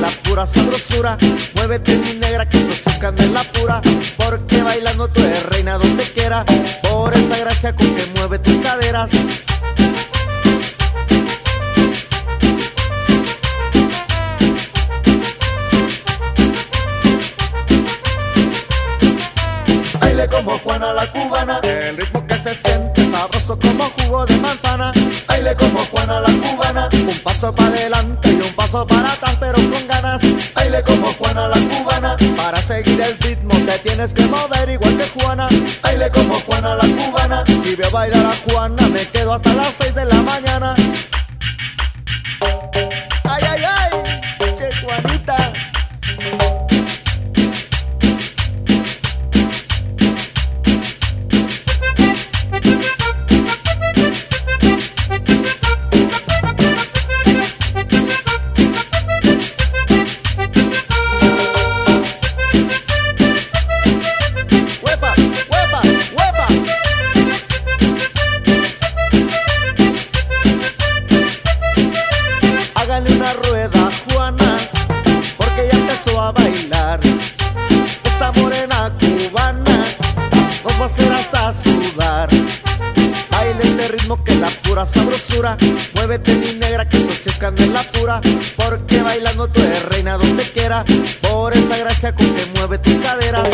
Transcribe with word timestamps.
la 0.00 0.08
pura 0.24 0.46
sabrosura. 0.46 1.16
Muévete 1.54 1.96
mi 1.96 2.14
negra 2.14 2.48
que 2.48 2.58
tocan 2.58 3.16
de 3.16 3.28
la 3.28 3.42
pura. 3.44 3.80
Porque 4.16 4.62
bailando 4.62 5.08
tú 5.08 5.20
eres 5.20 5.46
reina 5.46 5.78
donde 5.78 6.04
quiera. 6.04 6.44
Por 6.82 7.14
esa 7.16 7.38
gracia 7.38 7.74
con 7.74 7.86
que 7.94 8.06
mueve 8.16 8.38
tus 8.38 8.56
caderas. 8.56 9.12
Baile 20.00 20.28
como 20.28 20.58
Juana 20.58 20.92
la 20.92 21.10
cubana, 21.12 21.60
el 21.62 21.96
ritmo 21.96 22.26
que 22.26 22.38
se 22.38 22.54
siente 22.54 22.95
sabroso 23.46 23.58
como 23.58 23.84
jugo 23.90 24.26
de 24.26 24.36
manzana. 24.38 24.92
Baile 25.28 25.54
como 25.56 25.78
Juana 25.86 26.20
la 26.20 26.28
cubana, 26.28 26.88
un 26.92 27.18
paso 27.20 27.54
para 27.54 27.68
adelante 27.68 28.30
y 28.30 28.42
un 28.42 28.52
paso 28.54 28.86
para 28.86 29.12
atrás, 29.12 29.36
pero 29.38 29.54
con 29.54 29.86
ganas. 29.88 30.22
Baile 30.54 30.82
como 30.82 31.06
Juana 31.12 31.48
la 31.48 31.56
cubana, 31.56 32.16
para 32.36 32.58
seguir 32.58 33.00
el 33.00 33.16
ritmo 33.18 33.54
te 33.64 33.78
tienes 33.80 34.12
que 34.12 34.22
mover 34.26 34.68
igual 34.70 34.96
que 34.96 35.20
Juana. 35.20 35.48
Baile 35.82 36.10
como 36.10 36.34
Juana 36.40 36.74
la 36.74 36.84
cubana, 36.84 37.44
si 37.46 37.76
veo 37.76 37.90
bailar 37.90 38.26
a 38.26 38.34
Juana 38.50 38.88
me 38.88 39.06
quedo 39.06 39.34
hasta 39.34 39.52
las 39.54 39.72
6 39.78 39.94
de 39.94 40.04
la 40.04 40.22
mañana. 40.22 40.74
Muévete 85.94 86.34
mi 86.34 86.54
negra 86.54 86.88
que 86.88 86.98
se 86.98 87.30
de 87.50 87.66
la 87.68 87.82
pura. 87.82 88.20
Porque 88.56 89.02
bailando 89.02 89.48
tú 89.48 89.60
eres 89.60 89.84
reina 89.86 90.16
donde 90.16 90.44
quiera. 90.44 90.84
Por 91.20 91.56
esa 91.56 91.76
gracia 91.78 92.14
con 92.14 92.26
que 92.26 92.46
mueve 92.54 92.78
tus 92.78 92.96
caderas. 92.96 93.50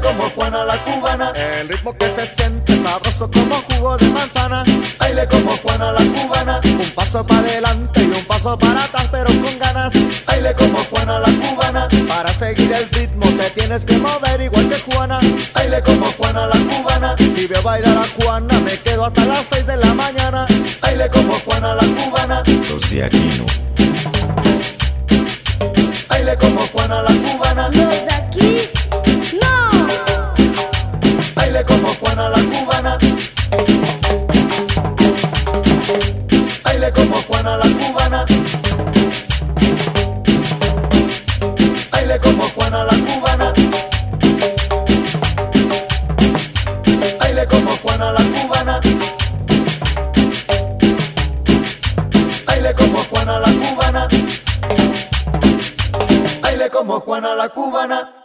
Como 0.00 0.30
Juana 0.30 0.64
la 0.64 0.78
cubana, 0.84 1.32
el 1.60 1.68
ritmo 1.68 1.92
que 1.98 2.06
se 2.10 2.26
siente 2.26 2.74
sabroso 2.82 3.28
como 3.30 3.56
jugo 3.56 3.98
de 3.98 4.06
manzana. 4.10 4.64
Baile 4.98 5.26
como 5.28 5.50
Juana 5.50 5.92
la 5.92 6.00
cubana, 6.00 6.60
un 6.64 6.90
paso 6.94 7.26
para 7.26 7.40
adelante 7.40 8.02
y 8.02 8.16
un 8.16 8.24
paso 8.24 8.56
para 8.58 8.84
atrás. 8.84 9.08
Baile 10.48 10.64
como 10.64 10.78
Juana 10.84 11.18
la 11.18 11.28
cubana, 11.28 11.88
para 12.08 12.32
seguir 12.32 12.72
el 12.72 12.88
ritmo 12.98 13.26
te 13.36 13.50
tienes 13.50 13.84
que 13.84 13.98
mover 13.98 14.40
igual 14.40 14.66
que 14.70 14.80
Juana. 14.80 15.20
Baile 15.54 15.82
como 15.82 16.06
Juana 16.12 16.46
la 16.46 16.56
cubana, 16.56 17.16
si 17.18 17.46
veo 17.46 17.60
bailar 17.62 17.98
a 17.98 18.06
Juana 18.16 18.58
me 18.60 18.78
quedo 18.78 19.04
hasta 19.04 19.26
las 19.26 19.44
6 19.50 19.66
de 19.66 19.76
la 19.76 19.92
mañana. 19.92 20.46
Baile 20.80 21.10
como 21.10 21.34
Juana 21.34 21.74
la 21.74 21.82
cubana, 21.82 22.42
Los 22.70 22.90
de 22.90 23.04
Aquino. 23.04 23.44
baile 26.08 26.38
como 26.38 26.60
Juana 47.98 48.12
la 48.12 48.24
cubana. 48.30 48.80
Baile 52.46 52.74
como 52.74 52.98
Juana 52.98 53.40
la 53.40 53.48
cubana. 53.48 54.08
Baile 56.40 56.70
como 56.70 57.00
Juana 57.00 57.34
la 57.34 57.48
cubana. 57.48 58.17